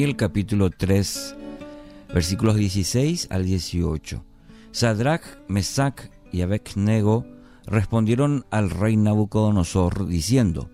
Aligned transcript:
Daniel 0.00 0.16
capítulo 0.16 0.70
3, 0.70 1.36
versículos 2.14 2.56
16 2.56 3.26
al 3.28 3.44
18. 3.44 4.24
Sadrach, 4.70 5.22
Mesach 5.46 6.10
y 6.32 6.40
Abednego 6.40 7.26
respondieron 7.66 8.46
al 8.50 8.70
rey 8.70 8.96
Nabucodonosor 8.96 10.06
diciendo, 10.06 10.70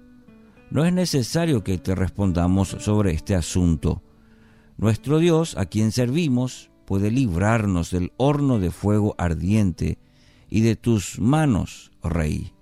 No 0.71 0.85
es 0.85 0.93
necesario 0.93 1.65
que 1.65 1.77
te 1.77 1.97
respondamos 1.97 2.69
sobre 2.79 3.15
este 3.15 3.35
asunto. 3.35 4.01
Nuestro 4.77 5.19
Dios, 5.19 5.57
a 5.57 5.67
quien 5.67 5.91
servimos, 5.91 6.71
puede 6.85 7.11
librarnos 7.11 7.91
del 7.91 8.13
horno 8.19 8.61
de 8.61 8.71
fuego 8.71 9.17
ardiente 9.19 9.99
y 10.49 10.61
de 10.61 10.77
tus 10.77 11.19
manos, 11.19 11.91
rey. 12.01 12.53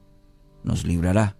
Nos 0.62 0.86
librará. 0.86 1.36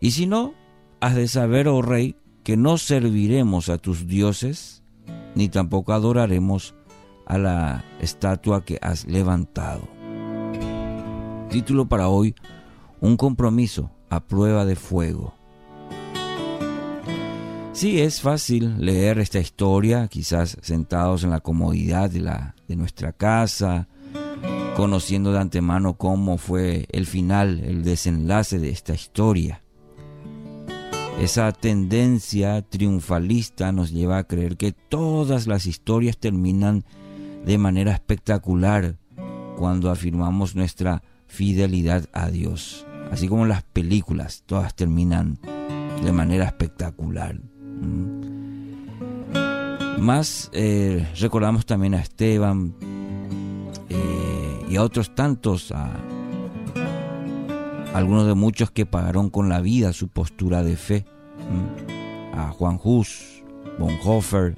Y 0.00 0.10
si 0.10 0.26
no, 0.26 0.54
has 0.98 1.14
de 1.14 1.28
saber, 1.28 1.68
oh 1.68 1.82
rey, 1.82 2.16
que 2.44 2.58
no 2.58 2.76
serviremos 2.76 3.70
a 3.70 3.78
tus 3.78 4.06
dioses, 4.06 4.82
ni 5.34 5.48
tampoco 5.48 5.94
adoraremos 5.94 6.74
a 7.26 7.38
la 7.38 7.84
estatua 8.00 8.64
que 8.64 8.78
has 8.82 9.06
levantado. 9.06 9.88
Título 11.48 11.86
para 11.86 12.08
hoy, 12.08 12.34
un 13.00 13.16
compromiso 13.16 13.90
a 14.10 14.20
prueba 14.20 14.66
de 14.66 14.76
fuego. 14.76 15.34
Sí, 17.72 18.00
es 18.00 18.20
fácil 18.20 18.76
leer 18.78 19.18
esta 19.18 19.40
historia, 19.40 20.06
quizás 20.08 20.58
sentados 20.60 21.24
en 21.24 21.30
la 21.30 21.40
comodidad 21.40 22.10
de, 22.10 22.20
la, 22.20 22.54
de 22.68 22.76
nuestra 22.76 23.12
casa, 23.12 23.88
conociendo 24.76 25.32
de 25.32 25.40
antemano 25.40 25.96
cómo 25.96 26.36
fue 26.36 26.86
el 26.92 27.06
final, 27.06 27.60
el 27.64 27.82
desenlace 27.82 28.58
de 28.58 28.68
esta 28.70 28.94
historia. 28.94 29.63
Esa 31.20 31.52
tendencia 31.52 32.62
triunfalista 32.62 33.72
nos 33.72 33.92
lleva 33.92 34.18
a 34.18 34.24
creer 34.24 34.56
que 34.56 34.72
todas 34.72 35.46
las 35.46 35.66
historias 35.66 36.18
terminan 36.18 36.84
de 37.46 37.56
manera 37.56 37.92
espectacular 37.92 38.96
cuando 39.56 39.90
afirmamos 39.90 40.56
nuestra 40.56 41.02
fidelidad 41.26 42.08
a 42.12 42.30
Dios. 42.30 42.84
Así 43.10 43.28
como 43.28 43.46
las 43.46 43.62
películas, 43.62 44.42
todas 44.44 44.74
terminan 44.74 45.38
de 46.02 46.12
manera 46.12 46.46
espectacular. 46.46 47.36
Mm. 47.36 48.24
Más 50.00 50.50
eh, 50.52 51.08
recordamos 51.20 51.64
también 51.64 51.94
a 51.94 52.00
Esteban 52.00 52.74
eh, 53.88 54.66
y 54.68 54.76
a 54.76 54.82
otros 54.82 55.14
tantos, 55.14 55.70
a 55.72 55.90
algunos 57.94 58.26
de 58.26 58.34
muchos 58.34 58.72
que 58.72 58.86
pagaron 58.86 59.30
con 59.30 59.48
la 59.48 59.60
vida 59.60 59.92
su 59.92 60.08
postura 60.08 60.64
de 60.64 60.76
fe. 60.76 61.06
A 62.34 62.50
Juan 62.50 62.80
Hus, 62.82 63.44
Bonhoeffer, 63.78 64.56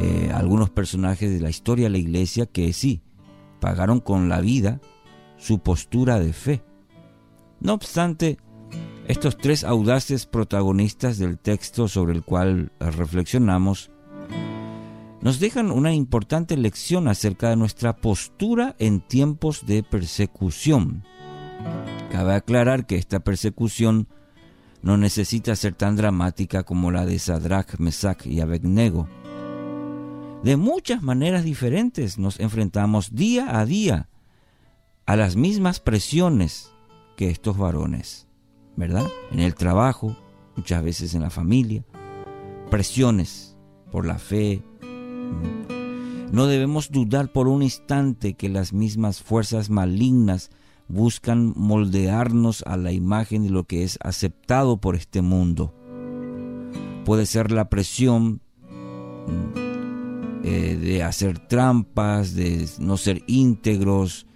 eh, 0.00 0.32
algunos 0.34 0.68
personajes 0.68 1.30
de 1.30 1.40
la 1.40 1.50
historia 1.50 1.84
de 1.84 1.90
la 1.90 1.98
iglesia 1.98 2.46
que 2.46 2.72
sí, 2.72 3.00
pagaron 3.60 4.00
con 4.00 4.28
la 4.28 4.40
vida 4.40 4.80
su 5.36 5.60
postura 5.60 6.18
de 6.18 6.32
fe. 6.32 6.64
No 7.60 7.74
obstante, 7.74 8.38
estos 9.06 9.38
tres 9.38 9.62
audaces 9.62 10.26
protagonistas 10.26 11.18
del 11.18 11.38
texto 11.38 11.86
sobre 11.86 12.12
el 12.12 12.24
cual 12.24 12.72
reflexionamos 12.80 13.92
nos 15.20 15.38
dejan 15.38 15.70
una 15.70 15.94
importante 15.94 16.56
lección 16.56 17.06
acerca 17.06 17.50
de 17.50 17.56
nuestra 17.56 17.96
postura 17.98 18.74
en 18.80 19.00
tiempos 19.00 19.64
de 19.64 19.84
persecución. 19.84 21.04
Cabe 22.12 22.34
aclarar 22.34 22.84
que 22.84 22.96
esta 22.96 23.20
persecución 23.20 24.06
no 24.82 24.98
necesita 24.98 25.56
ser 25.56 25.72
tan 25.72 25.96
dramática 25.96 26.62
como 26.62 26.90
la 26.90 27.06
de 27.06 27.18
Sadrach, 27.18 27.78
Mesach 27.78 28.26
y 28.26 28.42
Abednego. 28.42 29.08
De 30.44 30.58
muchas 30.58 31.02
maneras 31.02 31.42
diferentes 31.42 32.18
nos 32.18 32.38
enfrentamos 32.38 33.14
día 33.14 33.58
a 33.58 33.64
día 33.64 34.10
a 35.06 35.16
las 35.16 35.36
mismas 35.36 35.80
presiones 35.80 36.70
que 37.16 37.30
estos 37.30 37.56
varones, 37.56 38.28
¿verdad? 38.76 39.06
En 39.30 39.40
el 39.40 39.54
trabajo, 39.54 40.14
muchas 40.54 40.84
veces 40.84 41.14
en 41.14 41.22
la 41.22 41.30
familia, 41.30 41.82
presiones 42.70 43.56
por 43.90 44.04
la 44.04 44.18
fe. 44.18 44.62
No 46.30 46.46
debemos 46.46 46.90
dudar 46.90 47.32
por 47.32 47.48
un 47.48 47.62
instante 47.62 48.34
que 48.34 48.50
las 48.50 48.74
mismas 48.74 49.22
fuerzas 49.22 49.70
malignas 49.70 50.50
buscan 50.92 51.54
moldearnos 51.56 52.62
a 52.66 52.76
la 52.76 52.92
imagen 52.92 53.44
de 53.44 53.50
lo 53.50 53.64
que 53.64 53.82
es 53.82 53.98
aceptado 54.02 54.76
por 54.76 54.94
este 54.94 55.22
mundo. 55.22 55.74
Puede 57.06 57.24
ser 57.24 57.50
la 57.50 57.70
presión 57.70 58.42
eh, 60.44 60.78
de 60.78 61.02
hacer 61.02 61.38
trampas, 61.38 62.34
de 62.34 62.68
no 62.78 62.98
ser 62.98 63.22
íntegros, 63.26 64.26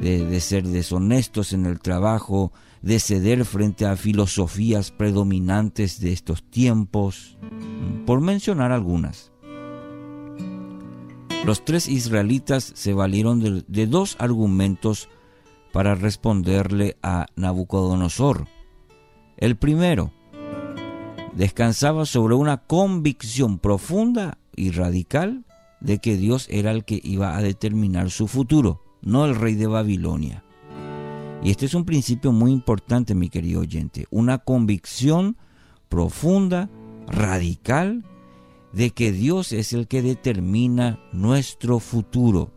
de, 0.00 0.40
ser 0.40 0.66
deshonestos 0.66 1.52
en 1.52 1.66
el 1.66 1.78
trabajo, 1.78 2.52
de 2.80 3.00
ceder 3.00 3.44
frente 3.44 3.84
a 3.84 3.94
filosofías 3.94 4.90
predominantes 4.90 6.00
de 6.00 6.14
estos 6.14 6.42
tiempos, 6.42 7.36
por 8.06 8.22
mencionar 8.22 8.72
algunas. 8.72 9.30
Los 11.44 11.64
tres 11.66 11.86
israelitas 11.86 12.72
se 12.74 12.94
valieron 12.94 13.40
de, 13.40 13.62
de 13.68 13.86
dos 13.86 14.16
argumentos 14.18 15.10
para 15.78 15.94
responderle 15.94 16.96
a 17.04 17.26
Nabucodonosor. 17.36 18.48
El 19.36 19.56
primero, 19.56 20.10
descansaba 21.36 22.04
sobre 22.04 22.34
una 22.34 22.56
convicción 22.56 23.60
profunda 23.60 24.38
y 24.56 24.72
radical 24.72 25.44
de 25.80 26.00
que 26.00 26.16
Dios 26.16 26.48
era 26.50 26.72
el 26.72 26.84
que 26.84 27.00
iba 27.04 27.36
a 27.36 27.42
determinar 27.42 28.10
su 28.10 28.26
futuro, 28.26 28.82
no 29.02 29.24
el 29.24 29.36
rey 29.36 29.54
de 29.54 29.68
Babilonia. 29.68 30.42
Y 31.44 31.50
este 31.52 31.66
es 31.66 31.74
un 31.74 31.84
principio 31.84 32.32
muy 32.32 32.50
importante, 32.50 33.14
mi 33.14 33.28
querido 33.28 33.60
oyente, 33.60 34.08
una 34.10 34.38
convicción 34.38 35.36
profunda, 35.88 36.68
radical, 37.06 38.04
de 38.72 38.90
que 38.90 39.12
Dios 39.12 39.52
es 39.52 39.72
el 39.72 39.86
que 39.86 40.02
determina 40.02 40.98
nuestro 41.12 41.78
futuro, 41.78 42.50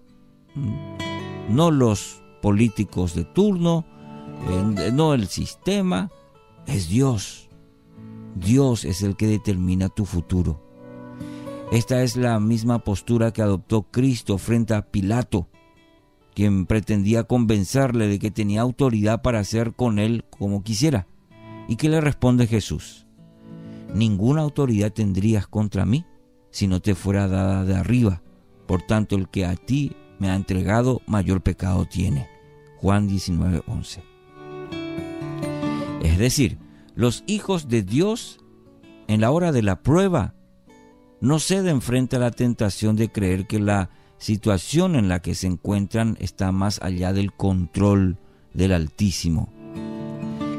no 1.50 1.70
los 1.70 2.21
políticos 2.42 3.14
de 3.16 3.24
turno, 3.24 3.86
no 4.94 5.14
el 5.14 5.28
sistema, 5.28 6.12
es 6.66 6.90
Dios. 6.90 7.50
Dios 8.36 8.86
es 8.86 9.04
el 9.04 9.16
que 9.16 9.28
determina 9.28 9.90
tu 9.90 10.06
futuro. 10.06 10.62
Esta 11.72 12.04
es 12.04 12.18
la 12.18 12.40
misma 12.40 12.80
postura 12.80 13.32
que 13.32 13.42
adoptó 13.42 13.84
Cristo 13.84 14.38
frente 14.38 14.74
a 14.74 14.82
Pilato, 14.82 15.48
quien 16.34 16.66
pretendía 16.66 17.24
convencerle 17.24 18.08
de 18.08 18.20
que 18.20 18.32
tenía 18.32 18.62
autoridad 18.62 19.22
para 19.22 19.40
hacer 19.40 19.74
con 19.74 20.00
él 20.00 20.26
como 20.30 20.64
quisiera. 20.64 21.08
¿Y 21.68 21.78
qué 21.78 21.88
le 21.88 22.02
responde 22.02 22.48
Jesús? 22.48 23.06
Ninguna 23.94 24.42
autoridad 24.42 24.92
tendrías 24.92 25.48
contra 25.48 25.86
mí 25.86 26.06
si 26.50 26.68
no 26.68 26.82
te 26.82 26.96
fuera 26.96 27.28
dada 27.28 27.64
de 27.64 27.76
arriba. 27.76 28.22
Por 28.68 28.82
tanto, 28.82 29.16
el 29.16 29.30
que 29.30 29.46
a 29.46 29.56
ti 29.56 29.96
me 30.20 30.30
ha 30.30 30.36
entregado, 30.36 31.02
mayor 31.08 31.42
pecado 31.42 31.86
tiene. 31.86 32.31
Juan 32.82 33.08
19:11. 33.08 34.02
Es 36.04 36.18
decir, 36.18 36.58
los 36.96 37.24
hijos 37.28 37.68
de 37.68 37.84
Dios 37.84 38.40
en 39.08 39.22
la 39.22 39.32
hora 39.32 39.52
de 39.52 39.62
la 39.62 39.82
prueba 39.82 40.34
no 41.20 41.40
ceden 41.40 41.82
frente 41.82 42.16
a 42.16 42.20
la 42.20 42.32
tentación 42.32 42.96
de 42.96 43.12
creer 43.12 43.46
que 43.46 43.60
la 43.60 43.90
situación 44.18 44.96
en 44.96 45.08
la 45.08 45.22
que 45.22 45.36
se 45.36 45.48
encuentran 45.48 46.18
está 46.20 46.52
más 46.52 46.82
allá 46.82 47.14
del 47.14 47.32
control 47.34 48.18
del 48.54 48.72
Altísimo. 48.72 49.52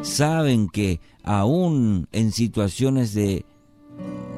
Saben 0.03 0.69
que 0.69 1.01
aún 1.23 2.09
en 2.13 2.33
situaciones 2.33 3.15
de 3.15 3.45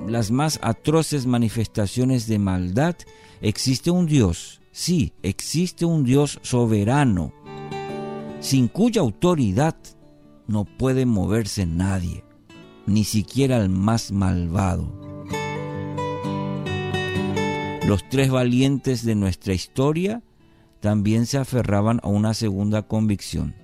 las 0.06 0.30
más 0.30 0.58
atroces 0.62 1.26
manifestaciones 1.26 2.26
de 2.26 2.38
maldad, 2.38 2.96
existe 3.40 3.90
un 3.90 4.06
Dios, 4.06 4.60
sí, 4.72 5.12
existe 5.22 5.84
un 5.84 6.04
Dios 6.04 6.38
soberano, 6.42 7.32
sin 8.44 8.68
cuya 8.68 9.00
autoridad 9.00 9.74
no 10.46 10.66
puede 10.66 11.06
moverse 11.06 11.64
nadie, 11.64 12.24
ni 12.84 13.04
siquiera 13.04 13.56
el 13.56 13.70
más 13.70 14.12
malvado. 14.12 14.92
Los 17.86 18.06
tres 18.10 18.30
valientes 18.30 19.02
de 19.02 19.14
nuestra 19.14 19.54
historia 19.54 20.22
también 20.80 21.24
se 21.24 21.38
aferraban 21.38 22.00
a 22.02 22.08
una 22.08 22.34
segunda 22.34 22.82
convicción, 22.82 23.54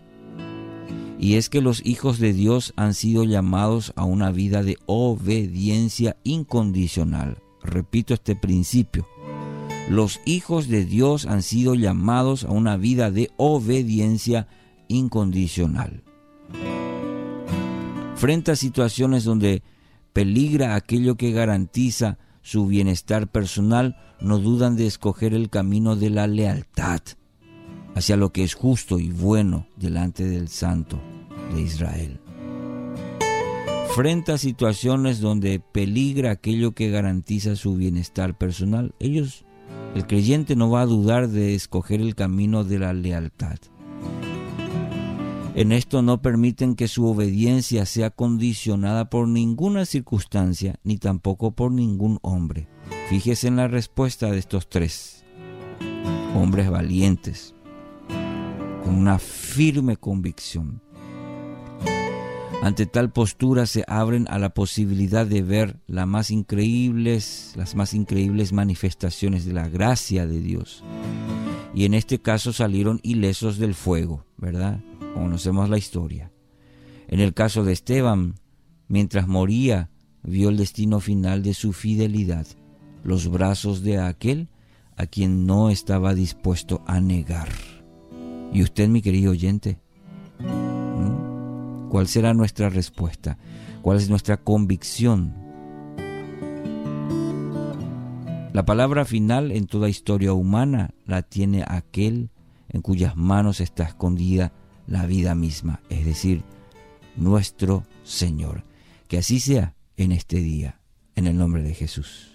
y 1.19 1.35
es 1.35 1.50
que 1.50 1.61
los 1.61 1.85
hijos 1.85 2.19
de 2.19 2.32
Dios 2.32 2.73
han 2.77 2.94
sido 2.94 3.25
llamados 3.25 3.93
a 3.97 4.05
una 4.05 4.31
vida 4.31 4.62
de 4.62 4.79
obediencia 4.87 6.17
incondicional. 6.25 7.43
Repito 7.62 8.15
este 8.15 8.35
principio. 8.35 9.06
Los 9.91 10.21
hijos 10.25 10.69
de 10.69 10.87
Dios 10.87 11.27
han 11.27 11.43
sido 11.43 11.75
llamados 11.75 12.44
a 12.44 12.50
una 12.50 12.79
vida 12.79 13.11
de 13.11 13.29
obediencia 13.37 14.49
incondicional. 14.91 16.03
Frente 18.17 18.51
a 18.51 18.57
situaciones 18.57 19.25
donde 19.25 19.63
peligra 20.13 20.75
aquello 20.75 21.17
que 21.17 21.33
garantiza 21.33 22.19
su 22.43 22.67
bienestar 22.67 23.29
personal, 23.29 23.97
no 24.21 24.39
dudan 24.39 24.77
de 24.77 24.87
escoger 24.87 25.33
el 25.33 25.49
camino 25.49 25.97
de 25.97 26.11
la 26.11 26.27
lealtad 26.27 27.01
hacia 27.95 28.17
lo 28.17 28.33
que 28.33 28.45
es 28.45 28.55
justo 28.55 28.99
y 28.99 29.11
bueno 29.11 29.67
delante 29.77 30.29
del 30.29 30.49
Santo 30.49 31.01
de 31.55 31.63
Israel. 31.63 32.21
Frente 33.95 34.33
a 34.33 34.39
situaciones 34.39 35.21
donde 35.21 35.61
peligra 35.61 36.31
aquello 36.31 36.73
que 36.73 36.91
garantiza 36.91 37.57
su 37.57 37.75
bienestar 37.75 38.39
personal, 38.39 38.95
ellos, 39.01 39.45
el 39.95 40.07
creyente 40.07 40.55
no 40.55 40.71
va 40.71 40.83
a 40.83 40.87
dudar 40.87 41.29
de 41.29 41.55
escoger 41.55 42.01
el 42.01 42.15
camino 42.15 42.65
de 42.65 42.79
la 42.79 42.93
lealtad. 42.93 43.59
En 45.55 45.73
esto 45.73 46.00
no 46.02 46.23
permiten 46.23 46.76
que 46.76 46.87
su 46.87 47.06
obediencia 47.06 47.85
sea 47.85 48.11
condicionada 48.11 49.11
por 49.11 49.26
ninguna 49.26 49.85
circunstancia 49.85 50.79
ni 50.85 50.97
tampoco 50.97 51.50
por 51.50 51.73
ningún 51.73 52.19
hombre. 52.23 52.69
Fíjese 53.08 53.49
en 53.49 53.56
la 53.56 53.67
respuesta 53.67 54.31
de 54.31 54.38
estos 54.38 54.69
tres 54.69 55.25
hombres 56.37 56.70
valientes, 56.70 57.55
con 58.85 58.94
una 58.94 59.19
firme 59.19 59.97
convicción. 59.97 60.81
Ante 62.62 62.87
tal 62.87 63.11
postura 63.11 63.67
se 63.67 63.85
abren 63.88 64.26
a 64.29 64.38
la 64.38 64.50
posibilidad 64.50 65.26
de 65.26 65.43
ver 65.43 65.81
las 65.87 66.06
más 66.06 66.31
increíbles, 66.31 67.55
las 67.56 67.75
más 67.75 67.94
increíbles 67.94 68.53
manifestaciones 68.53 69.44
de 69.46 69.55
la 69.55 69.69
gracia 69.69 70.26
de 70.26 70.41
Dios. 70.41 70.85
Y 71.75 71.87
en 71.87 71.94
este 71.94 72.20
caso 72.20 72.53
salieron 72.53 73.00
ilesos 73.03 73.58
del 73.58 73.75
fuego, 73.75 74.25
¿verdad? 74.37 74.81
Conocemos 75.15 75.69
la 75.69 75.79
historia. 75.79 76.33
En 77.09 77.21
el 77.21 77.35
caso 77.35 77.65
de 77.65 77.73
Esteban, 77.73 78.37
mientras 78.89 79.27
moría, 79.27 79.91
vio 80.23 80.49
el 80.49 80.57
destino 80.57 81.01
final 81.01 81.43
de 81.43 81.55
su 81.55 81.73
fidelidad, 81.73 82.47
los 83.03 83.29
brazos 83.29 83.83
de 83.83 83.99
aquel 83.99 84.49
a 84.97 85.07
quien 85.07 85.47
no 85.47 85.71
estaba 85.71 86.15
dispuesto 86.15 86.83
a 86.87 87.01
negar. 87.01 87.49
¿Y 88.53 88.62
usted, 88.62 88.89
mi 88.89 89.01
querido 89.03 89.33
oyente? 89.33 89.79
¿Cuál 91.89 92.06
será 92.06 92.35
nuestra 92.35 92.69
respuesta? 92.69 93.39
¿Cuál 93.83 93.99
es 93.99 94.11
nuestra 94.11 94.37
convicción? 94.37 95.35
La 98.53 98.65
palabra 98.65 99.05
final 99.05 99.53
en 99.53 99.67
toda 99.67 99.89
historia 99.89 100.33
humana 100.33 100.91
la 101.06 101.23
tiene 101.23 101.65
aquel 101.67 102.31
en 102.69 102.83
cuyas 102.83 103.17
manos 103.17 103.61
está 103.61 103.85
escondida 103.85 104.53
la 104.91 105.07
vida 105.07 105.35
misma, 105.35 105.81
es 105.89 106.05
decir, 106.05 106.43
nuestro 107.17 107.87
Señor. 108.05 108.65
Que 109.09 109.19
así 109.19 109.41
sea 109.41 109.75
en 109.97 110.13
este 110.13 110.39
día, 110.39 110.81
en 111.15 111.27
el 111.27 111.39
nombre 111.39 111.63
de 111.63 111.75
Jesús. 111.75 112.30